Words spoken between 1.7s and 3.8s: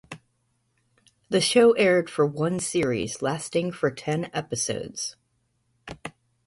aired for one series lasting